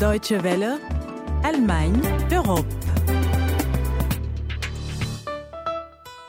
Deutsche 0.00 0.32
Welle, 0.42 0.78
Allemagne, 1.44 2.00
Europe. 2.32 2.64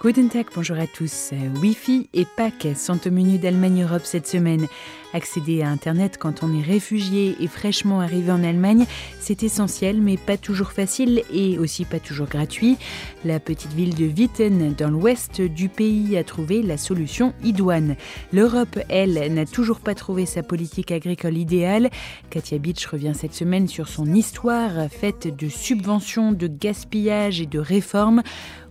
Guten 0.01 0.27
Tag, 0.27 0.47
bonjour 0.53 0.77
à 0.77 0.87
tous. 0.87 1.31
Wi-Fi 1.61 2.09
et 2.13 2.25
PAC 2.35 2.75
sont 2.75 2.99
au 3.07 3.11
menu 3.11 3.37
d'Allemagne 3.37 3.83
Europe 3.83 4.01
cette 4.03 4.27
semaine. 4.27 4.67
Accéder 5.13 5.61
à 5.61 5.69
Internet 5.69 6.17
quand 6.17 6.43
on 6.43 6.57
est 6.57 6.63
réfugié 6.63 7.35
et 7.39 7.47
fraîchement 7.47 7.99
arrivé 7.99 8.31
en 8.31 8.43
Allemagne, 8.43 8.85
c'est 9.19 9.43
essentiel, 9.43 10.01
mais 10.01 10.17
pas 10.17 10.37
toujours 10.37 10.71
facile 10.71 11.23
et 11.33 11.57
aussi 11.59 11.85
pas 11.85 11.99
toujours 11.99 12.27
gratuit. 12.27 12.77
La 13.25 13.39
petite 13.39 13.73
ville 13.73 13.93
de 13.93 14.05
Witten, 14.05 14.73
dans 14.73 14.89
l'ouest 14.89 15.41
du 15.41 15.69
pays, 15.69 16.17
a 16.17 16.23
trouvé 16.23 16.61
la 16.61 16.77
solution 16.77 17.33
idoine. 17.43 17.95
L'Europe, 18.31 18.79
elle, 18.89 19.33
n'a 19.33 19.45
toujours 19.45 19.79
pas 19.79 19.95
trouvé 19.95 20.25
sa 20.25 20.43
politique 20.43 20.91
agricole 20.91 21.37
idéale. 21.37 21.89
Katia 22.29 22.57
Beach 22.57 22.85
revient 22.85 23.13
cette 23.13 23.33
semaine 23.33 23.67
sur 23.67 23.87
son 23.87 24.13
histoire 24.13 24.89
faite 24.89 25.35
de 25.35 25.49
subventions, 25.49 26.31
de 26.31 26.47
gaspillage 26.47 27.41
et 27.41 27.45
de 27.45 27.59
réformes. 27.59 28.23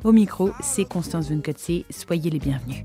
Au 0.05 0.12
micro, 0.12 0.51
c'est 0.62 0.87
Constance 0.87 1.29
Vunkotze. 1.29 1.84
Soyez 1.91 2.30
les 2.30 2.38
bienvenus. 2.38 2.84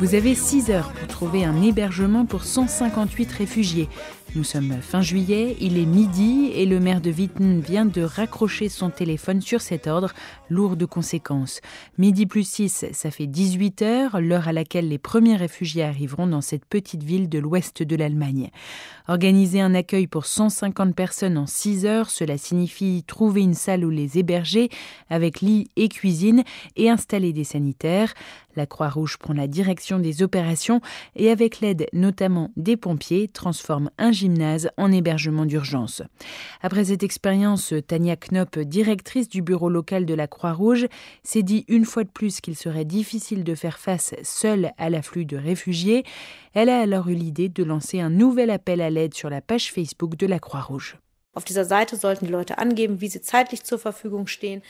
Vous 0.00 0.14
avez 0.14 0.34
6 0.34 0.70
heures 0.70 0.92
pour 0.92 1.06
trouver 1.08 1.44
un 1.44 1.60
hébergement 1.60 2.24
pour 2.24 2.44
158 2.44 3.32
réfugiés. 3.32 3.86
Nous 4.36 4.44
sommes 4.44 4.76
fin 4.80 5.00
juillet, 5.02 5.56
il 5.60 5.76
est 5.76 5.86
midi 5.86 6.52
et 6.54 6.64
le 6.64 6.78
maire 6.78 7.00
de 7.00 7.10
Witten 7.10 7.60
vient 7.60 7.84
de 7.84 8.02
raccrocher 8.02 8.68
son 8.68 8.88
téléphone 8.88 9.40
sur 9.40 9.60
cet 9.60 9.88
ordre, 9.88 10.12
lourd 10.48 10.76
de 10.76 10.84
conséquences. 10.84 11.60
Midi 11.98 12.26
plus 12.26 12.48
6, 12.48 12.86
ça 12.92 13.10
fait 13.10 13.26
18 13.26 13.82
heures, 13.82 14.20
l'heure 14.20 14.46
à 14.46 14.52
laquelle 14.52 14.88
les 14.88 14.98
premiers 14.98 15.34
réfugiés 15.34 15.82
arriveront 15.82 16.28
dans 16.28 16.42
cette 16.42 16.64
petite 16.64 17.02
ville 17.02 17.28
de 17.28 17.40
l'ouest 17.40 17.82
de 17.82 17.96
l'Allemagne. 17.96 18.50
Organiser 19.08 19.60
un 19.60 19.74
accueil 19.74 20.06
pour 20.06 20.26
150 20.26 20.94
personnes 20.94 21.36
en 21.36 21.46
6 21.46 21.84
heures, 21.84 22.08
cela 22.08 22.38
signifie 22.38 23.02
trouver 23.04 23.40
une 23.40 23.54
salle 23.54 23.84
où 23.84 23.90
les 23.90 24.16
héberger, 24.16 24.68
avec 25.08 25.40
lit 25.40 25.68
et 25.74 25.88
cuisine, 25.88 26.44
et 26.76 26.88
installer 26.88 27.32
des 27.32 27.42
sanitaires. 27.42 28.14
La 28.56 28.66
Croix-Rouge 28.66 29.16
prend 29.18 29.32
la 29.32 29.46
direction 29.46 29.98
des 29.98 30.22
opérations 30.22 30.80
et 31.16 31.30
avec 31.30 31.60
l'aide 31.60 31.86
notamment 31.92 32.50
des 32.56 32.76
pompiers 32.76 33.28
transforme 33.28 33.90
un 33.98 34.12
gymnase 34.20 34.70
en 34.76 34.92
hébergement 34.92 35.46
d'urgence. 35.46 36.02
Après 36.62 36.84
cette 36.84 37.02
expérience, 37.02 37.74
Tania 37.86 38.16
Knopp, 38.16 38.58
directrice 38.58 39.28
du 39.28 39.42
bureau 39.42 39.68
local 39.68 40.06
de 40.06 40.14
la 40.14 40.26
Croix-Rouge, 40.26 40.86
s'est 41.22 41.42
dit 41.42 41.64
une 41.68 41.84
fois 41.84 42.04
de 42.04 42.10
plus 42.10 42.40
qu'il 42.40 42.56
serait 42.56 42.84
difficile 42.84 43.44
de 43.44 43.54
faire 43.54 43.78
face 43.78 44.14
seule 44.22 44.72
à 44.78 44.90
l'afflux 44.90 45.24
de 45.24 45.36
réfugiés. 45.36 46.04
Elle 46.54 46.68
a 46.68 46.80
alors 46.80 47.08
eu 47.08 47.14
l'idée 47.14 47.48
de 47.48 47.64
lancer 47.64 48.00
un 48.00 48.10
nouvel 48.10 48.50
appel 48.50 48.80
à 48.80 48.90
l'aide 48.90 49.14
sur 49.14 49.30
la 49.30 49.40
page 49.40 49.72
Facebook 49.72 50.16
de 50.16 50.26
la 50.26 50.38
Croix-Rouge. 50.38 50.96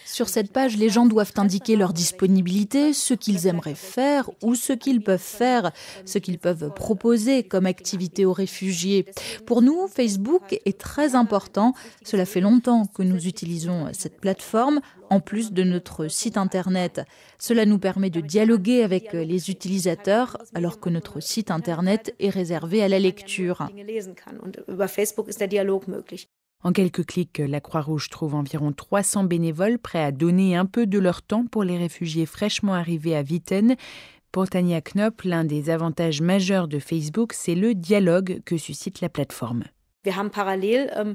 Sur 0.05 0.29
cette 0.29 0.53
page, 0.53 0.77
les 0.77 0.91
gens 0.91 1.07
doivent 1.07 1.33
indiquer 1.37 1.75
leur 1.75 1.95
disponibilité, 1.95 2.93
ce 2.93 3.15
qu'ils 3.15 3.47
aimeraient 3.47 3.75
faire 3.75 4.29
ou 4.43 4.55
ce 4.55 4.75
qu'ils 4.75 5.03
peuvent 5.03 5.19
faire, 5.19 5.73
ce 6.05 6.19
qu'ils 6.19 6.39
peuvent 6.39 6.71
proposer 6.75 7.45
comme 7.45 7.65
activité 7.65 8.27
aux 8.27 8.35
réfugiés. 8.35 9.07
Pour 9.47 9.63
nous, 9.63 9.89
Facebook 9.89 10.61
est 10.67 10.79
très 10.79 11.15
important. 11.15 11.73
Cela 12.05 12.27
fait 12.27 12.43
longtemps 12.43 12.85
que 12.85 13.03
nous 13.03 13.27
utilisons 13.27 13.87
cette 13.95 14.21
plateforme 14.21 14.81
en 15.09 15.21
plus 15.21 15.53
de 15.53 15.63
notre 15.63 16.09
site 16.09 16.37
internet. 16.37 17.01
Cela 17.39 17.65
nous 17.65 17.79
permet 17.79 18.11
de 18.11 18.21
dialoguer 18.21 18.85
avec 18.85 19.15
les 19.15 19.51
utilisateurs 19.51 20.37
alors 20.55 20.79
que 20.79 20.91
notre 20.91 21.21
site 21.21 21.51
internet 21.51 22.15
est 22.21 22.29
réservé 22.29 22.83
à 22.83 22.89
la 22.89 22.99
lecture. 22.99 23.67
En 26.63 26.73
quelques 26.73 27.07
clics, 27.07 27.39
la 27.39 27.61
Croix-Rouge 27.61 28.11
trouve 28.11 28.35
environ 28.35 28.73
300 28.73 29.25
bénévoles 29.25 29.79
prêts 29.79 30.03
à 30.03 30.13
donner 30.13 30.57
un 30.57 30.67
peu 30.67 30.87
de 30.87 30.99
leur 30.99 31.23
temps 31.23 31.47
pour 31.47 31.65
les 31.65 31.79
réfugiés 31.79 32.27
fraîchement 32.27 32.75
arrivés 32.75 33.17
à 33.17 33.23
Witten. 33.23 33.77
Pour 34.31 34.49
Tania 34.49 34.83
Knopp, 34.83 35.23
l'un 35.23 35.45
des 35.45 35.71
avantages 35.71 36.21
majeurs 36.21 36.69
de 36.69 36.79
Facebook, 36.79 37.33
c'est 37.33 37.55
le 37.55 37.75
dialogue 37.75 38.43
que 38.45 38.59
suscite 38.59 39.01
la 39.01 39.09
plateforme. 39.09 39.65
Ähm, 40.07 41.15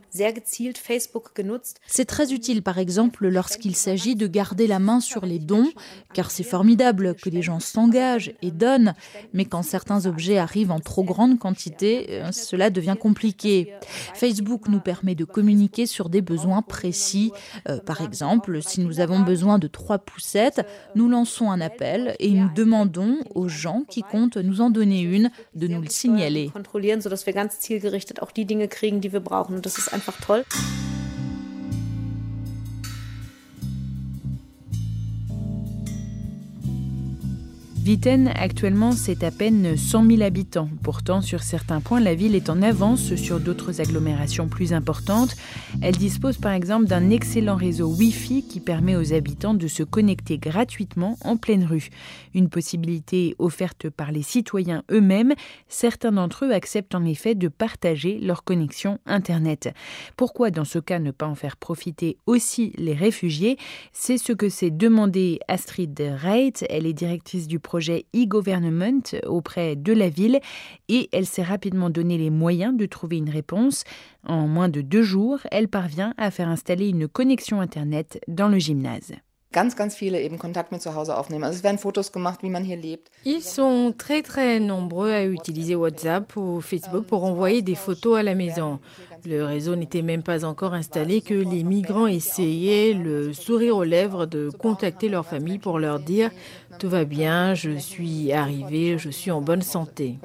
c'est 1.88 2.06
très 2.06 2.34
utile, 2.34 2.62
par 2.62 2.78
exemple, 2.78 3.28
lorsqu'il 3.28 3.75
s'agit 3.75 4.16
de 4.16 4.28
garder 4.28 4.68
la 4.68 4.79
main 4.79 5.00
sur 5.00 5.25
les 5.25 5.40
dons, 5.40 5.72
car 6.13 6.29
c'est 6.29 6.44
formidable 6.44 7.16
que 7.16 7.29
les 7.29 7.41
gens 7.41 7.59
s'engagent 7.59 8.34
et 8.41 8.51
donnent, 8.51 8.94
mais 9.34 9.45
quand 9.45 9.63
certains 9.63 10.06
objets 10.06 10.38
arrivent 10.38 10.72
en 10.72 10.79
trop 10.79 11.03
grande 11.03 11.40
quantité, 11.40 12.07
euh, 12.09 12.31
cela 12.31 12.69
devient 12.69 12.95
compliqué. 13.00 13.74
Facebook 14.13 14.68
nous 14.68 14.79
permet 14.79 15.16
de 15.16 15.25
communiquer 15.25 15.88
sur 15.88 16.09
des 16.09 16.22
besoins 16.22 16.62
précis. 16.62 17.31
Euh, 17.68 17.79
par 17.79 18.01
exemple, 18.01 18.62
si 18.62 18.81
nous 18.81 19.00
avons 19.00 19.22
besoin 19.22 19.57
de 19.57 19.68
trois 19.68 19.97
poussettes, 19.97 20.66
nous 20.94 21.09
lançons 21.09 21.50
un 21.50 21.59
appel 21.59 22.16
et 22.19 22.31
nous 22.31 22.50
demandons 22.53 23.18
aux 23.34 23.47
gens 23.47 23.84
qui 23.90 24.03
comptent 24.03 24.38
nous 24.38 24.62
en 24.62 24.69
donner 24.69 25.01
une 25.01 25.31
de 25.56 25.68
nous 25.68 25.81
le 25.81 25.90
signaler 25.90 26.51
kriegen, 28.75 29.02
die 29.02 29.12
wir 29.12 29.22
brauchen. 29.22 29.56
Und 29.56 29.66
das 29.66 29.78
ist 29.78 29.91
einfach 29.91 30.19
toll. 30.22 30.46
Witten, 37.85 38.29
actuellement, 38.34 38.94
c'est 38.94 39.23
à 39.23 39.29
peine 39.29 39.78
100 39.78 40.07
000 40.07 40.23
habitants. 40.23 40.69
Pourtant, 40.81 41.22
sur 41.22 41.44
certains 41.44 41.81
points, 41.81 42.00
la 42.00 42.16
ville 42.16 42.34
est 42.34 42.50
en 42.50 42.63
avance 42.63 43.13
sur 43.13 43.40
d'autres 43.40 43.79
agglomérations 43.79 44.47
plus 44.47 44.73
importantes. 44.73 45.35
Elle 45.84 45.95
dispose 45.95 46.38
par 46.38 46.53
exemple 46.53 46.88
d'un 46.88 47.12
excellent 47.12 47.56
réseau 47.56 47.94
Wi-Fi 47.94 48.44
qui 48.47 48.59
permet 48.59 48.95
aux 48.95 49.13
habitants 49.13 49.53
de 49.53 49.68
se 49.68 49.84
connecter 49.84 50.40
gratuitement 50.40 51.16
en 51.24 51.38
pleine 51.38 51.63
rue. 51.63 51.90
Une 52.34 52.50
possibilité 52.50 53.35
offerte 53.38 53.91
par 53.91 54.12
les 54.12 54.24
citoyens 54.24 54.81
eux-mêmes. 54.91 55.35
Certains 55.68 56.12
d'entre 56.12 56.45
eux 56.45 56.53
acceptent 56.53 56.95
en 56.95 57.06
effet 57.06 57.35
de 57.35 57.50
partager 57.50 58.18
leur 58.19 58.44
connexion 58.44 58.97
Internet. 59.06 59.75
Pourquoi 60.18 60.50
dans 60.50 60.66
ce 60.66 60.79
cas 60.79 60.97
ne 60.97 61.12
pas 61.12 61.28
en 61.28 61.35
faire 61.35 61.56
profiter 61.56 62.18
aussi 62.25 62.74
les 62.78 62.95
réfugiés? 62.95 63.57
C'est 63.94 64.18
ce 64.18 64.34
que 64.34 64.50
s'est 64.50 64.72
demandé 64.72 65.38
Astrid 65.47 66.01
Reit. 66.18 66.66
Elle 66.68 66.88
est 66.88 66.94
directrice 66.94 67.47
du 67.47 67.59
projet 67.59 67.75
projet 67.75 68.06
e-government 68.16 69.03
auprès 69.25 69.75
de 69.75 69.91
la 69.91 70.08
ville 70.08 70.40
et 70.88 71.09
elle 71.12 71.25
s'est 71.25 71.44
rapidement 71.44 71.90
donné 71.90 72.18
les 72.18 72.30
moyens 72.30 72.78
de 72.78 72.86
trouver 72.86 73.18
une 73.18 73.30
réponse. 73.30 73.84
En 74.25 74.47
moins 74.47 74.69
de 74.69 74.80
deux 74.80 75.03
jours, 75.03 75.40
elle 75.52 75.68
parvient 75.68 76.13
à 76.18 76.31
faire 76.31 76.47
installer 76.47 76.88
une 76.88 77.09
connexion 77.09 77.59
Internet 77.59 78.22
dans 78.30 78.47
le 78.47 78.59
gymnase. 78.59 79.12
Ils 83.23 83.41
sont 83.41 83.93
très 83.97 84.21
très 84.21 84.59
nombreux 84.59 85.11
à 85.11 85.23
utiliser 85.23 85.75
WhatsApp 85.75 86.35
ou 86.35 86.59
Facebook 86.59 87.06
pour 87.06 87.24
envoyer 87.24 87.62
des 87.62 87.75
photos 87.75 88.18
à 88.18 88.24
la 88.24 88.35
maison. 88.35 88.80
Le 89.25 89.45
réseau 89.45 89.77
n'était 89.77 90.01
même 90.01 90.24
pas 90.24 90.44
encore 90.44 90.74
installé 90.74 91.21
que 91.21 91.33
les 91.33 91.63
migrants 91.63 92.07
essayaient, 92.07 92.94
le 92.94 93.31
sourire 93.31 93.77
aux 93.77 93.85
lèvres, 93.85 94.25
de 94.25 94.50
contacter 94.50 95.07
leur 95.07 95.25
famille 95.25 95.57
pour 95.57 95.80
leur 95.80 96.00
dire 96.00 96.31
tout 96.77 96.89
va 96.89 97.06
bien, 97.06 97.53
je 97.53 97.77
suis 97.77 98.33
arrivé, 98.33 98.97
je 98.97 99.09
suis 99.09 99.31
en 99.31 99.41
bonne 99.41 99.62
santé. 99.62 100.18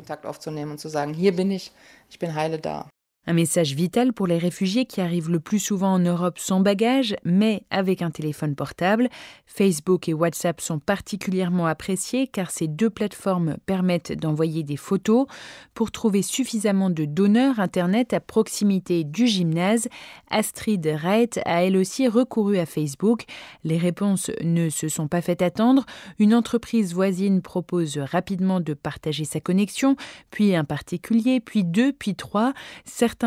Un 3.27 3.35
message 3.35 3.75
vital 3.75 4.15
pour 4.15 4.27
les 4.27 4.39
réfugiés 4.39 4.87
qui 4.87 5.03
arrivent 5.03 5.29
le 5.29 5.41
plus 5.41 5.59
souvent 5.59 5.93
en 5.93 5.99
Europe 5.99 6.39
sans 6.39 6.61
bagages, 6.61 7.15
mais 7.23 7.65
avec 7.71 8.01
un 8.01 8.11
téléphone 8.11 8.55
portable. 8.55 9.11
Facebook 9.45 10.09
et 10.09 10.15
WhatsApp 10.15 10.59
sont 10.63 10.79
particulièrement 10.79 11.67
appréciés 11.67 12.27
car 12.27 12.51
ces 12.51 12.67
deux 12.67 12.89
plateformes 12.89 13.59
permettent 13.67 14.13
d'envoyer 14.19 14.63
des 14.63 14.79
photos. 14.79 15.27
Pour 15.75 15.91
trouver 15.91 16.23
suffisamment 16.23 16.89
de 16.89 17.05
donneurs 17.05 17.61
Internet 17.61 18.15
à 18.15 18.21
proximité 18.21 19.05
du 19.05 19.27
gymnase, 19.27 19.89
Astrid 20.31 20.87
Wright 20.87 21.41
a 21.45 21.63
elle 21.63 21.77
aussi 21.77 22.09
recouru 22.09 22.57
à 22.57 22.65
Facebook. 22.65 23.25
Les 23.65 23.77
réponses 23.77 24.31
ne 24.43 24.71
se 24.71 24.89
sont 24.89 25.09
pas 25.09 25.21
faites 25.21 25.43
attendre. 25.43 25.85
Une 26.19 26.35
entreprise 26.35 26.95
voisine 26.95 27.43
propose 27.43 27.99
rapidement 27.99 28.61
de 28.61 28.73
partager 28.73 29.27
sa 29.27 29.41
connexion, 29.41 29.97
puis 30.31 30.57
un 30.57 30.65
particulier, 30.65 31.41
puis 31.41 31.65
deux, 31.65 31.93
puis 31.93 32.15
trois. 32.15 32.55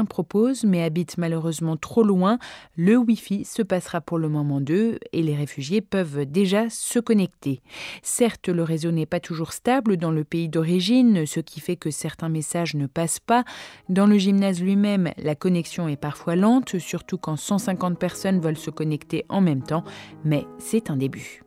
Proposent, 0.06 0.64
mais 0.64 0.84
habitent 0.84 1.18
malheureusement 1.18 1.78
trop 1.78 2.04
loin. 2.04 2.40
Le 2.76 2.98
Wi-Fi 2.98 3.46
se 3.46 3.62
passera 3.62 4.02
pour 4.02 4.18
le 4.18 4.30
moment 4.30 4.62
d'eux 4.62 5.00
et 5.12 5.22
les 5.22 5.36
réfugiés 5.36 5.82
peuvent 5.82 6.26
déjà 6.26 6.70
se 6.70 7.00
connecter. 7.00 7.62
Certes, 8.02 8.50
le 8.50 8.64
réseau 8.64 8.92
n'est 8.92 9.06
pas 9.06 9.20
toujours 9.20 9.54
stable 9.54 9.98
dans 9.98 10.12
le 10.12 10.24
pays 10.24 10.50
d'origine, 10.50 11.26
ce 11.26 11.40
qui 11.40 11.60
fait 11.60 11.76
que 11.76 11.92
certains 11.92 12.30
messages 12.30 12.76
ne 12.76 12.88
passent 12.88 13.20
pas. 13.20 13.44
Dans 13.90 14.08
le 14.08 14.18
gymnase 14.18 14.62
lui-même, 14.62 15.12
la 15.18 15.36
connexion 15.36 15.88
est 15.88 15.98
parfois 15.98 16.36
lente, 16.36 16.80
surtout 16.80 17.18
quand 17.18 17.36
150 17.36 17.98
personnes 17.98 18.40
veulent 18.40 18.58
se 18.58 18.70
connecter 18.70 19.26
en 19.30 19.42
même 19.42 19.64
temps, 19.64 19.84
mais 20.24 20.46
c'est 20.58 20.90
un 20.90 20.98
début. 20.98 21.44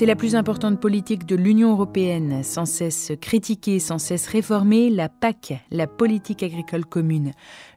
C'est 0.00 0.06
la 0.06 0.16
plus 0.16 0.34
importante 0.34 0.80
politique 0.80 1.26
de 1.26 1.36
l'Union 1.36 1.72
européenne, 1.72 2.42
sans 2.42 2.64
cesse 2.64 3.12
critiquée, 3.20 3.78
sans 3.78 3.98
cesse 3.98 4.28
réformée, 4.28 4.88
la 4.88 5.10
PAC, 5.10 5.62
la 5.70 5.86
politique 5.86 6.42
agricole 6.42 6.86
commune. 6.86 7.32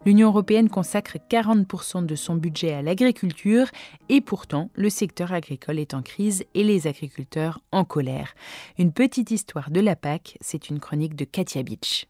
L'Union 0.05 0.29
européenne 0.29 0.69
consacre 0.69 1.17
40% 1.29 2.05
de 2.05 2.15
son 2.15 2.35
budget 2.35 2.71
à 2.71 2.81
l'agriculture 2.81 3.67
et 4.07 4.21
pourtant 4.21 4.69
le 4.73 4.89
secteur 4.89 5.33
agricole 5.33 5.79
est 5.79 5.93
en 5.93 6.01
crise 6.01 6.45
et 6.55 6.63
les 6.63 6.87
agriculteurs 6.87 7.59
en 7.73 7.83
colère. 7.83 8.35
Une 8.79 8.93
petite 8.93 9.31
histoire 9.31 9.69
de 9.69 9.81
la 9.81 9.97
PAC, 9.97 10.37
c'est 10.39 10.69
une 10.69 10.79
chronique 10.79 11.17
de 11.17 11.25
Katia 11.25 11.61
Beach. 11.61 12.07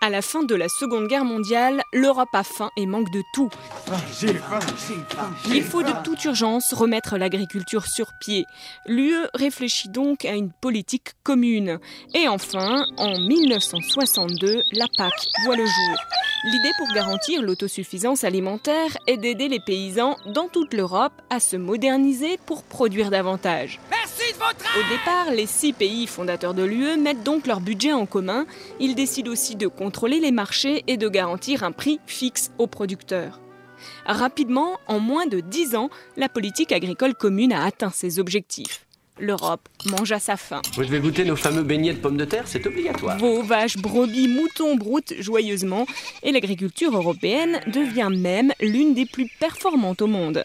À 0.00 0.08
la 0.10 0.22
fin 0.22 0.44
de 0.44 0.54
la 0.54 0.68
Seconde 0.68 1.08
Guerre 1.08 1.24
mondiale, 1.24 1.82
l'Europe 1.92 2.28
a 2.32 2.44
faim 2.44 2.70
et 2.76 2.86
manque 2.86 3.10
de 3.10 3.24
tout. 3.34 3.50
Il 5.46 5.62
faut 5.62 5.82
de 5.82 5.92
toute 6.04 6.24
urgence 6.24 6.72
remettre 6.74 7.16
l'agriculture 7.16 7.86
sur 7.86 8.12
pied. 8.20 8.44
L'UE 8.86 9.26
réfléchit 9.34 9.88
donc 9.88 10.24
à 10.24 10.34
une 10.34 10.50
politique 10.52 11.12
commune. 11.22 11.78
Et 12.14 12.28
enfin, 12.28 12.84
en 12.96 13.18
1962, 13.18 14.62
la 14.72 14.86
PAC 14.96 15.12
voit 15.44 15.56
le 15.56 15.64
jour. 15.64 15.96
L'idée 16.44 16.70
pour 16.78 16.88
garantir 16.94 17.42
l'autosuffisance 17.42 18.24
alimentaire 18.24 18.96
est 19.06 19.16
d'aider 19.16 19.48
les 19.48 19.60
paysans 19.60 20.16
dans 20.26 20.48
toute 20.48 20.72
l'Europe 20.72 21.12
à 21.30 21.40
se 21.40 21.56
moderniser 21.56 22.38
pour 22.46 22.62
produire 22.62 23.10
davantage. 23.10 23.80
Au 24.40 24.90
départ, 24.90 25.32
les 25.32 25.46
six 25.46 25.72
pays 25.72 26.06
fondateurs 26.06 26.54
de 26.54 26.62
l'UE 26.62 26.96
mettent 26.96 27.24
donc 27.24 27.46
leur 27.46 27.60
budget 27.60 27.92
en 27.92 28.06
commun. 28.06 28.46
Ils 28.78 28.94
décident 28.94 29.30
aussi 29.30 29.56
de 29.56 29.66
contrôler 29.66 30.20
les 30.20 30.32
marchés 30.32 30.84
et 30.86 30.96
de 30.96 31.08
garantir 31.08 31.64
un 31.64 31.72
prix 31.72 32.00
fixe 32.06 32.50
aux 32.58 32.66
producteurs. 32.66 33.40
Rapidement, 34.06 34.78
en 34.86 35.00
moins 35.00 35.26
de 35.26 35.40
dix 35.40 35.74
ans, 35.74 35.90
la 36.16 36.28
politique 36.28 36.72
agricole 36.72 37.14
commune 37.14 37.52
a 37.52 37.64
atteint 37.64 37.90
ses 37.90 38.18
objectifs. 38.18 38.84
L'Europe 39.20 39.68
mange 39.90 40.12
à 40.12 40.20
sa 40.20 40.36
faim. 40.36 40.62
Vous 40.74 40.84
devez 40.84 41.00
goûter 41.00 41.24
nos 41.24 41.34
fameux 41.34 41.62
beignets 41.62 41.92
de 41.92 41.98
pommes 41.98 42.16
de 42.16 42.24
terre, 42.24 42.44
c'est 42.46 42.64
obligatoire. 42.66 43.18
Vos 43.18 43.42
vaches, 43.42 43.76
brebis, 43.76 44.28
moutons 44.28 44.76
broutent 44.76 45.12
joyeusement 45.18 45.86
et 46.22 46.30
l'agriculture 46.30 46.96
européenne 46.96 47.60
devient 47.66 48.10
même 48.16 48.52
l'une 48.60 48.94
des 48.94 49.06
plus 49.06 49.28
performantes 49.40 50.02
au 50.02 50.06
monde. 50.06 50.44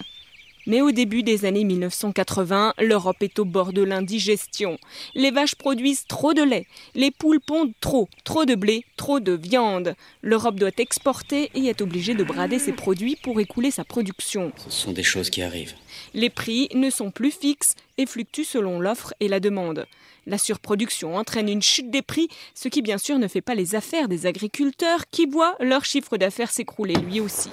Mais 0.66 0.82
au 0.82 0.92
début 0.92 1.24
des 1.24 1.46
années 1.46 1.64
1980, 1.66 2.74
l'Europe 2.80 3.22
est 3.22 3.40
au 3.40 3.46
bord 3.46 3.74
de 3.74 3.84
l'indigestion. 3.84 4.78
Les 5.14 5.32
vaches 5.32 5.56
produisent 5.56 6.06
trop 6.08 6.34
de 6.34 6.42
lait, 6.42 6.68
les 6.96 7.12
poules 7.12 7.42
pondent 7.42 7.74
trop, 7.82 8.08
trop 8.24 8.46
de 8.46 8.56
blé, 8.56 8.86
trop 8.96 9.20
de 9.20 9.34
viande. 9.34 9.96
L'Europe 10.22 10.56
doit 10.56 10.72
exporter 10.78 11.52
et 11.54 11.66
est 11.66 11.82
obligée 11.82 12.14
de 12.14 12.24
brader 12.24 12.60
ses 12.60 12.72
produits 12.72 13.18
pour 13.22 13.40
écouler 13.40 13.72
sa 13.72 13.84
production. 13.84 14.52
Ce 14.70 14.84
sont 14.84 14.94
des 14.94 15.04
choses 15.04 15.30
qui 15.30 15.42
arrivent. 15.42 15.74
Les 16.14 16.30
prix 16.30 16.70
ne 16.74 16.90
sont 16.90 17.12
plus 17.12 17.32
fixes 17.32 17.76
et 17.98 18.06
fluctuent 18.06 18.46
selon 18.46 18.80
l'offre 18.80 19.14
et 19.20 19.28
la 19.28 19.40
demande. 19.40 19.86
La 20.26 20.38
surproduction 20.38 21.18
entraîne 21.18 21.50
une 21.50 21.62
chute 21.62 21.92
des 21.92 22.02
prix, 22.02 22.30
ce 22.56 22.70
qui 22.70 22.82
bien 22.82 22.98
sûr 22.98 23.20
ne 23.20 23.28
fait 23.28 23.42
pas 23.42 23.56
les 23.56 23.76
affaires 23.76 24.08
des 24.08 24.26
agriculteurs 24.26 25.02
qui 25.12 25.26
voient 25.26 25.56
leur 25.60 25.84
chiffre 25.84 26.18
d'affaires 26.18 26.52
s'écrouler 26.52 26.96
lui 26.96 27.20
aussi. 27.20 27.50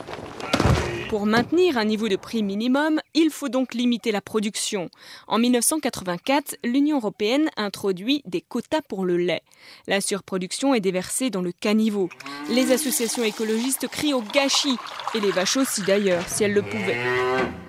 Pour 1.10 1.26
maintenir 1.26 1.76
un 1.76 1.86
niveau 1.86 2.06
de 2.06 2.14
prix 2.14 2.44
minimum, 2.44 3.00
il 3.14 3.30
faut 3.30 3.48
donc 3.48 3.74
limiter 3.74 4.12
la 4.12 4.20
production. 4.20 4.90
En 5.26 5.40
1984, 5.40 6.58
l'Union 6.62 6.98
européenne 6.98 7.50
introduit 7.56 8.22
des 8.26 8.40
quotas 8.40 8.80
pour 8.80 9.04
le 9.04 9.16
lait. 9.16 9.42
La 9.88 10.00
surproduction 10.00 10.72
est 10.72 10.80
déversée 10.80 11.28
dans 11.28 11.42
le 11.42 11.50
caniveau. 11.50 12.10
Les 12.48 12.70
associations 12.70 13.24
écologistes 13.24 13.88
crient 13.88 14.14
au 14.14 14.22
gâchis, 14.22 14.76
et 15.16 15.18
les 15.18 15.32
vaches 15.32 15.56
aussi 15.56 15.82
d'ailleurs, 15.82 16.28
si 16.28 16.44
elles 16.44 16.54
le 16.54 16.62
pouvaient. 16.62 17.00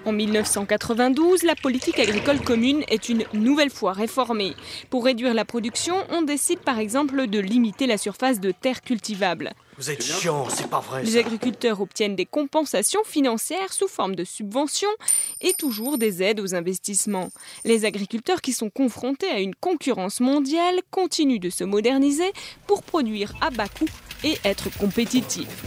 En 0.06 0.12
1992, 0.12 1.42
la 1.42 1.56
politique 1.56 1.98
agricole 1.98 2.42
commune 2.42 2.84
est 2.90 3.10
une 3.10 3.26
nouvelle 3.34 3.72
fois 3.72 3.94
réformée. 3.94 4.54
Pour 4.92 5.04
réduire 5.04 5.34
la 5.34 5.46
production, 5.46 5.96
on 6.12 6.22
décide 6.22 6.60
par 6.60 6.78
exemple 6.78 7.26
de 7.26 7.40
limiter 7.40 7.88
la 7.88 7.98
surface 7.98 8.40
de 8.40 8.52
terres 8.52 8.84
cultivables. 8.84 9.54
Vous 9.82 9.90
êtes 9.90 10.04
chiant, 10.04 10.48
c'est 10.48 10.70
pas 10.70 10.80
vrai. 10.80 11.02
Les 11.02 11.18
agriculteurs 11.18 11.82
obtiennent 11.82 12.16
des 12.16 12.28
compensations 12.28 13.04
financières 13.04 13.74
sous 13.74 13.88
forme 13.88 14.16
de 14.16 14.24
subventions 14.24 14.88
et 15.42 15.54
toujours 15.54 15.98
des 15.98 16.22
aides 16.22 16.40
aux 16.40 16.54
investissements. 16.54 17.30
Les 17.66 17.84
agriculteurs 17.84 18.42
qui 18.42 18.54
sont 18.54 18.70
confrontés 18.70 19.32
à 19.32 19.40
une 19.40 19.56
concurrence 19.56 20.20
mondiale 20.20 20.82
continuent 20.92 21.40
de 21.40 21.50
se 21.50 21.64
moderniser 21.64 22.32
pour 22.68 22.84
produire 22.84 23.34
à 23.42 23.50
bas 23.50 23.70
coût 23.70 23.90
et 24.24 24.38
être 24.44 24.70
compétitifs. 24.78 25.64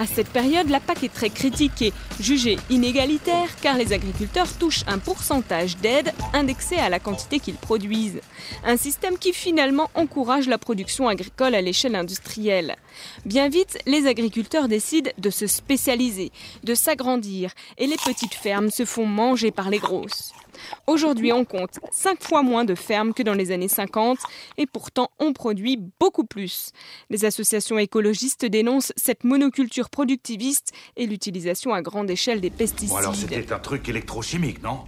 À 0.00 0.06
cette 0.06 0.28
période, 0.28 0.68
la 0.68 0.78
PAC 0.78 1.04
est 1.04 1.12
très 1.12 1.30
critiquée, 1.30 1.92
jugée 2.20 2.56
inégalitaire 2.70 3.48
car 3.60 3.76
les 3.76 3.92
agriculteurs 3.92 4.52
touchent 4.56 4.84
un 4.86 4.98
pourcentage 4.98 5.76
d'aide 5.76 6.12
indexé 6.32 6.76
à 6.76 6.88
la 6.88 7.00
quantité 7.00 7.40
qu'ils 7.40 7.54
produisent. 7.54 8.20
Un 8.64 8.76
système 8.76 9.18
qui 9.18 9.32
finalement 9.32 9.90
encourage 9.94 10.46
la 10.46 10.58
production 10.58 11.08
agricole 11.08 11.56
à 11.56 11.60
l'échelle 11.60 11.96
industrielle. 11.96 12.76
Bien 13.24 13.48
vite, 13.48 13.78
les 13.86 14.06
agriculteurs 14.06 14.68
décident 14.68 15.10
de 15.18 15.30
se 15.30 15.46
spécialiser, 15.46 16.30
de 16.64 16.74
s'agrandir 16.74 17.52
et 17.76 17.86
les 17.86 17.96
petites 17.96 18.34
fermes 18.34 18.70
se 18.70 18.84
font 18.84 19.06
manger 19.06 19.50
par 19.50 19.70
les 19.70 19.78
grosses. 19.78 20.32
Aujourd'hui, 20.86 21.32
on 21.32 21.44
compte 21.44 21.78
5 21.92 22.22
fois 22.22 22.42
moins 22.42 22.64
de 22.64 22.74
fermes 22.74 23.14
que 23.14 23.22
dans 23.22 23.34
les 23.34 23.52
années 23.52 23.68
50 23.68 24.18
et 24.56 24.66
pourtant 24.66 25.10
on 25.18 25.32
produit 25.32 25.78
beaucoup 26.00 26.24
plus. 26.24 26.72
Les 27.10 27.24
associations 27.24 27.78
écologistes 27.78 28.44
dénoncent 28.44 28.92
cette 28.96 29.24
monoculture 29.24 29.90
productiviste 29.90 30.72
et 30.96 31.06
l'utilisation 31.06 31.72
à 31.72 31.82
grande 31.82 32.10
échelle 32.10 32.40
des 32.40 32.50
pesticides. 32.50 32.88
Bon 32.88 32.96
alors 32.96 33.14
c'était 33.14 33.52
un 33.52 33.58
truc 33.58 33.88
électrochimique, 33.88 34.62
non? 34.62 34.84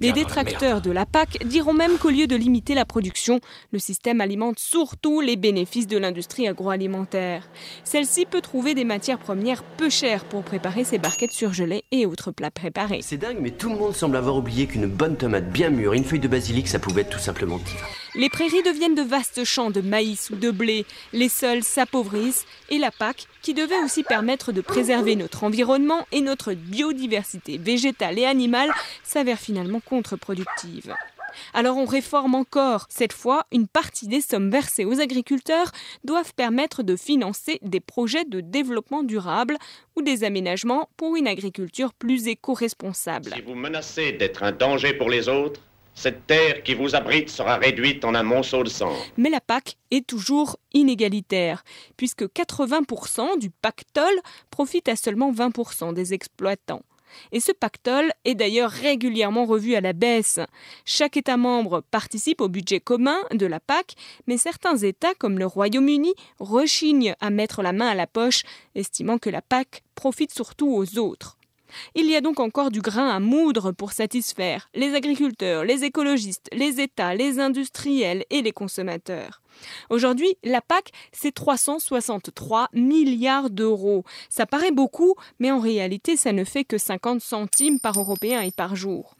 Les 0.00 0.12
détracteurs 0.12 0.80
de 0.80 0.90
la 0.90 1.06
PAC 1.06 1.44
diront 1.46 1.72
même 1.72 1.98
qu'au 1.98 2.10
lieu 2.10 2.26
de 2.26 2.36
limiter 2.36 2.74
la 2.74 2.84
production, 2.84 3.40
le 3.72 3.78
système 3.78 4.20
alimente 4.20 4.58
surtout 4.58 5.20
les 5.20 5.36
bénéfices 5.36 5.86
de 5.86 5.98
l'industrie 5.98 6.48
agroalimentaire. 6.48 7.48
Celle-ci 7.84 8.26
peut 8.26 8.40
trouver 8.40 8.74
des 8.74 8.84
matières 8.84 9.18
premières 9.18 9.62
peu 9.62 9.90
chères 9.90 10.24
pour 10.24 10.42
préparer 10.42 10.84
ses 10.84 10.98
barquettes 10.98 11.32
surgelées 11.32 11.84
et 11.90 12.06
autres 12.06 12.30
plats 12.30 12.50
préparés. 12.50 13.00
C'est 13.02 13.16
dingue, 13.16 13.38
mais 13.40 13.50
tout 13.50 13.68
le 13.68 13.76
monde 13.76 13.94
semble 13.94 14.16
avoir 14.16 14.36
oublié 14.36 14.66
qu'une 14.66 14.86
bonne 14.86 15.16
tomate 15.16 15.50
bien 15.50 15.70
mûre 15.70 15.92
une 15.92 16.04
feuille 16.04 16.20
de 16.20 16.28
basilic, 16.28 16.68
ça 16.68 16.78
pouvait 16.78 17.02
être 17.02 17.10
tout 17.10 17.18
simplement 17.18 17.58
tigre. 17.58 17.86
Les 18.14 18.28
prairies 18.28 18.62
deviennent 18.62 18.94
de 18.94 19.02
vastes 19.02 19.44
champs 19.44 19.70
de 19.70 19.80
maïs 19.80 20.30
ou 20.30 20.36
de 20.36 20.50
blé, 20.50 20.86
les 21.12 21.28
sols 21.28 21.62
s'appauvrissent 21.62 22.46
et 22.68 22.78
la 22.78 22.90
PAC, 22.90 23.26
qui 23.48 23.54
devait 23.54 23.82
aussi 23.82 24.02
permettre 24.02 24.52
de 24.52 24.60
préserver 24.60 25.16
notre 25.16 25.42
environnement 25.42 26.06
et 26.12 26.20
notre 26.20 26.52
biodiversité 26.52 27.56
végétale 27.56 28.18
et 28.18 28.26
animale, 28.26 28.70
s'avère 29.02 29.38
finalement 29.38 29.80
contre-productive. 29.80 30.94
Alors 31.54 31.78
on 31.78 31.86
réforme 31.86 32.34
encore. 32.34 32.84
Cette 32.90 33.14
fois, 33.14 33.46
une 33.50 33.66
partie 33.66 34.06
des 34.06 34.20
sommes 34.20 34.50
versées 34.50 34.84
aux 34.84 35.00
agriculteurs 35.00 35.72
doivent 36.04 36.34
permettre 36.34 36.82
de 36.82 36.94
financer 36.94 37.58
des 37.62 37.80
projets 37.80 38.26
de 38.26 38.42
développement 38.42 39.02
durable 39.02 39.56
ou 39.96 40.02
des 40.02 40.24
aménagements 40.24 40.90
pour 40.98 41.16
une 41.16 41.26
agriculture 41.26 41.94
plus 41.94 42.28
éco-responsable. 42.28 43.32
Si 43.34 43.40
vous 43.40 43.54
menacez 43.54 44.12
d'être 44.12 44.42
un 44.42 44.52
danger 44.52 44.92
pour 44.92 45.08
les 45.08 45.30
autres, 45.30 45.62
cette 45.98 46.28
terre 46.28 46.62
qui 46.62 46.74
vous 46.74 46.94
abrite 46.94 47.28
sera 47.28 47.56
réduite 47.56 48.04
en 48.04 48.14
un 48.14 48.22
monceau 48.22 48.62
de 48.62 48.68
sang. 48.68 48.92
Mais 49.16 49.30
la 49.30 49.40
PAC 49.40 49.76
est 49.90 50.06
toujours 50.06 50.56
inégalitaire, 50.72 51.64
puisque 51.96 52.22
80% 52.22 53.40
du 53.40 53.50
pactole 53.50 54.20
profite 54.52 54.88
à 54.88 54.94
seulement 54.94 55.32
20% 55.32 55.94
des 55.94 56.14
exploitants. 56.14 56.82
Et 57.32 57.40
ce 57.40 57.50
pactole 57.50 58.12
est 58.24 58.36
d'ailleurs 58.36 58.70
régulièrement 58.70 59.44
revu 59.44 59.74
à 59.74 59.80
la 59.80 59.92
baisse. 59.92 60.38
Chaque 60.84 61.16
État 61.16 61.36
membre 61.36 61.82
participe 61.90 62.40
au 62.40 62.48
budget 62.48 62.78
commun 62.78 63.18
de 63.32 63.46
la 63.46 63.58
PAC, 63.58 63.94
mais 64.28 64.38
certains 64.38 64.76
États, 64.76 65.14
comme 65.14 65.38
le 65.38 65.46
Royaume-Uni, 65.46 66.14
rechignent 66.38 67.16
à 67.18 67.30
mettre 67.30 67.62
la 67.62 67.72
main 67.72 67.88
à 67.88 67.94
la 67.96 68.06
poche, 68.06 68.44
estimant 68.76 69.18
que 69.18 69.30
la 69.30 69.42
PAC 69.42 69.82
profite 69.96 70.32
surtout 70.32 70.70
aux 70.72 70.98
autres. 70.98 71.38
Il 71.94 72.06
y 72.06 72.16
a 72.16 72.20
donc 72.20 72.40
encore 72.40 72.70
du 72.70 72.80
grain 72.80 73.08
à 73.08 73.20
moudre 73.20 73.72
pour 73.72 73.92
satisfaire 73.92 74.68
les 74.74 74.94
agriculteurs, 74.94 75.64
les 75.64 75.84
écologistes, 75.84 76.48
les 76.52 76.80
États, 76.80 77.14
les 77.14 77.38
industriels 77.38 78.24
et 78.30 78.42
les 78.42 78.52
consommateurs. 78.52 79.42
Aujourd'hui, 79.90 80.36
la 80.44 80.60
PAC, 80.60 80.90
c'est 81.12 81.34
363 81.34 82.68
milliards 82.72 83.50
d'euros. 83.50 84.04
Ça 84.28 84.46
paraît 84.46 84.70
beaucoup, 84.70 85.14
mais 85.38 85.50
en 85.50 85.58
réalité, 85.58 86.16
ça 86.16 86.32
ne 86.32 86.44
fait 86.44 86.64
que 86.64 86.78
50 86.78 87.20
centimes 87.20 87.80
par 87.80 87.98
Européen 87.98 88.40
et 88.42 88.52
par 88.52 88.76
jour. 88.76 89.14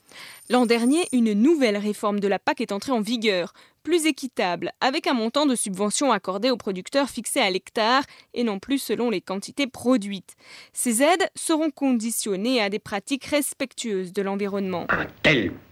L'an 0.49 0.65
dernier, 0.65 1.07
une 1.13 1.33
nouvelle 1.33 1.77
réforme 1.77 2.21
de 2.21 2.29
la 2.29 2.39
PAC 2.39 2.63
est 2.63 2.73
entrée 2.73 2.93
en 2.93 3.01
vigueur, 3.01 3.53
plus 3.89 4.05
équitable, 4.05 4.71
avec 4.83 5.07
un 5.07 5.15
montant 5.15 5.47
de 5.47 5.55
subvention 5.55 6.13
accordé 6.13 6.51
aux 6.51 6.59
producteurs 6.59 7.09
fixé 7.09 7.41
à 7.41 7.49
l'hectare 7.49 8.03
et 8.35 8.45
non 8.45 8.59
plus 8.59 8.77
selon 8.77 9.09
les 9.09 9.23
quantités 9.23 9.67
produites. 9.67 10.37
Ces 10.75 11.03
aides 11.03 11.27
seront 11.35 11.71
conditionnées 11.71 12.61
à 12.61 12.69
des 12.69 12.81
pratiques 12.81 13.25
respectueuses 13.25 14.13
de 14.13 14.21
l'environnement. 14.21 14.87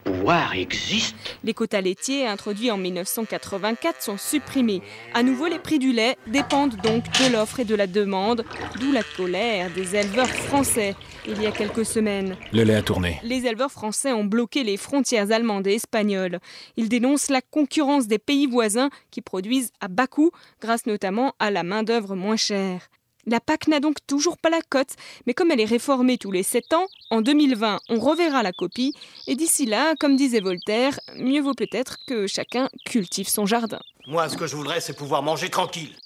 Pouvoir 0.07 0.55
existe 0.55 1.17
Les 1.45 1.53
quotas 1.53 1.81
laitiers 1.81 2.27
introduits 2.27 2.71
en 2.71 2.79
1984 2.79 4.01
sont 4.01 4.17
supprimés. 4.17 4.81
À 5.13 5.23
nouveau, 5.23 5.47
les 5.47 5.59
prix 5.59 5.79
du 5.79 5.93
lait 5.93 6.17
dépendent 6.29 6.77
donc 6.77 7.05
de 7.05 7.33
l'offre 7.33 7.61
et 7.61 7.65
de 7.65 7.75
la 7.75 7.87
demande, 7.87 8.45
d'où 8.81 8.93
la 8.93 9.03
colère 9.17 9.71
des 9.75 9.97
éleveurs 9.97 10.29
français 10.29 10.95
il 11.29 11.43
y 11.43 11.47
a 11.47 11.51
quelques 11.51 11.85
semaines. 11.85 12.37
Le 12.53 12.63
lait 12.63 12.77
a 12.77 12.83
tourné. 12.83 13.19
Les 13.25 13.47
éleveurs 13.47 13.73
français 13.73 14.13
ont 14.13 14.25
bloqué 14.25 14.63
les 14.63 14.77
frontières 14.77 15.33
allemandes 15.33 15.67
et 15.67 15.75
espagnoles. 15.75 16.39
Ils 16.77 16.89
dénoncent 16.89 17.31
la 17.31 17.41
concurrence 17.41 18.07
des 18.07 18.19
pays 18.19 18.47
voisins 18.47 18.91
qui 19.11 19.23
produisent 19.23 19.73
à 19.81 19.89
bas 19.89 20.07
coût, 20.07 20.31
grâce 20.61 20.87
notamment 20.87 21.35
à 21.41 21.51
la 21.51 21.65
main-d'œuvre 21.65 22.15
moins 22.15 22.37
chère. 22.37 22.89
La 23.27 23.41
PAC 23.41 23.67
n'a 23.67 23.81
donc 23.81 23.97
toujours 24.07 24.39
pas 24.39 24.51
la 24.51 24.61
cote, 24.69 24.95
mais 25.27 25.35
comme 25.35 25.51
elle 25.51 25.61
est 25.61 25.65
réformée 25.65 26.17
tous 26.17 26.31
les 26.31 26.45
7 26.45 26.75
ans, 26.75 26.87
en 27.11 27.23
2020, 27.23 27.81
on 27.89 27.99
reverra 27.99 28.45
la 28.45 28.53
copie, 28.53 28.95
et 29.27 29.35
d'ici 29.35 29.67
là, 29.67 29.95
comme 29.99 30.15
disait 30.17 30.41
Voltaire, 30.41 30.99
mieux 31.17 31.43
vaut 31.43 31.55
peut-être 31.55 31.99
que 32.07 32.29
chacun 32.29 32.69
cultive 32.85 33.29
son 33.29 33.45
jardin. 33.45 33.81
Moi, 34.07 34.29
ce 34.29 34.37
que 34.37 34.47
je 34.47 34.55
voudrais, 34.55 34.81
c'est 34.81 34.97
pouvoir 34.97 35.25
manger 35.25 35.51
tranquille. 35.51 35.97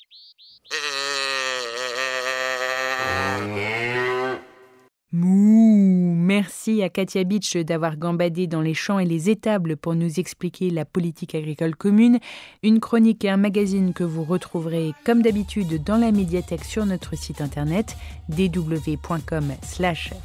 Mouh 5.13 6.11
Merci 6.31 6.83
à 6.85 6.89
Katia 6.89 7.25
Beach 7.25 7.57
d'avoir 7.57 7.97
gambadé 7.97 8.47
dans 8.47 8.61
les 8.61 8.75
champs 8.75 9.01
et 9.01 9.05
les 9.05 9.29
étables 9.29 9.77
pour 9.77 9.97
nous 9.97 10.21
expliquer 10.21 10.71
la 10.71 10.85
politique 10.85 11.35
agricole 11.35 11.75
commune. 11.75 12.21
Une 12.63 12.79
chronique 12.79 13.25
et 13.25 13.31
un 13.31 13.37
magazine 13.37 13.93
que 13.93 14.05
vous 14.05 14.23
retrouverez 14.23 14.93
comme 15.05 15.23
d'habitude 15.23 15.83
dans 15.83 15.97
la 15.97 16.13
médiathèque 16.13 16.65
sur 16.65 16.87
notre 16.87 17.17
site 17.17 17.41
internet 17.41 17.97
dw.com 18.29 19.53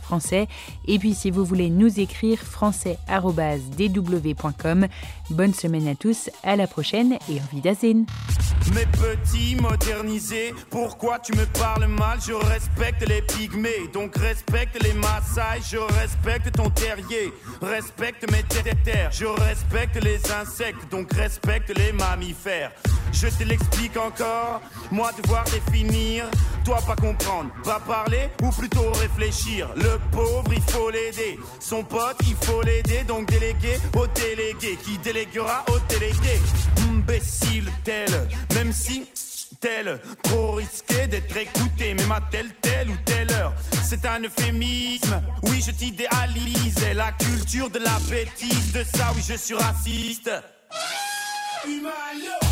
français. 0.03 0.47
Et 0.87 0.99
puis 0.99 1.15
si 1.15 1.31
vous 1.31 1.43
voulez 1.43 1.71
nous 1.71 1.99
écrire 1.99 2.37
français.dw.com. 2.37 4.87
Bonne 5.31 5.55
semaine 5.55 5.87
à 5.87 5.95
tous, 5.95 6.29
à 6.43 6.55
la 6.55 6.67
prochaine 6.67 7.17
et 7.27 7.37
au 7.37 7.55
Wiedersehen. 7.55 8.05
Mes 8.75 8.85
petits 8.85 9.55
modernisés, 9.55 10.53
pourquoi 10.69 11.17
tu 11.19 11.31
me 11.33 11.45
parles 11.57 11.87
mal? 11.87 12.19
Je 12.25 12.33
respecte 12.33 13.07
les 13.07 13.21
pygmées, 13.21 13.87
donc 13.93 14.17
respecte 14.17 14.74
les 14.81 14.93
Maasai, 14.93 15.61
je 15.69 15.77
respecte 15.77 16.51
ton 16.51 16.69
terrier, 16.69 17.33
respecte 17.61 18.29
mes 18.31 18.43
terres, 18.83 19.11
je 19.11 19.25
respecte 19.25 20.03
les 20.03 20.19
insectes, 20.31 20.89
donc 20.91 21.11
respecte 21.13 21.69
les 21.77 21.91
mammifères. 21.91 22.71
Je 23.11 23.27
te 23.27 23.43
l'explique 23.43 23.95
encore, 23.97 24.61
moi 24.91 25.11
devoir 25.21 25.45
définir, 25.45 26.25
toi 26.65 26.79
pas 26.85 26.95
comprendre, 26.95 27.49
pas 27.63 27.79
parler 27.79 28.29
ou 28.43 28.49
plutôt 28.51 28.91
réfléchir. 28.91 29.69
Le 29.75 29.99
pauvre, 30.11 30.51
il 30.51 30.61
faut 30.61 30.89
l'aider, 30.89 31.39
son 31.59 31.83
pote, 31.83 32.17
il 32.27 32.35
faut 32.35 32.61
l'aider, 32.61 33.03
donc 33.07 33.27
déléguer 33.29 33.77
au 33.95 34.07
délégué 34.07 34.77
qui 34.83 34.97
déléguera 34.97 35.63
au 35.69 35.79
délégué. 35.87 36.39
Imbécile 36.89 37.71
tel, 37.83 38.09
même 38.55 38.73
si 38.73 39.07
tel, 39.65 39.99
trop 40.21 40.51
risqué 40.51 41.07
d'être 41.07 41.35
écouté, 41.35 41.95
même 41.95 42.11
à 42.11 42.21
telle, 42.29 42.53
telle 42.61 42.89
ou 42.89 42.97
telle 43.03 43.31
heure. 43.31 43.53
C'est 43.83 44.05
un 44.05 44.21
euphémisme, 44.21 45.21
oui, 45.43 45.63
je 45.65 45.71
t'idéalise. 45.71 46.85
La 46.93 47.11
culture 47.13 47.69
de 47.71 47.79
la 47.79 47.97
bêtise, 48.07 48.71
de 48.73 48.83
ça, 48.83 49.11
oui, 49.15 49.23
je 49.27 49.35
suis 49.35 49.55
raciste. 49.55 50.29
Humano. 51.65 52.44